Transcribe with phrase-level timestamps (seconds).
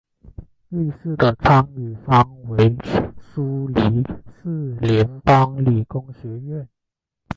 [0.71, 2.75] 瑞士的参与方为
[3.19, 4.03] 苏黎
[4.41, 6.67] 世联邦理工学院。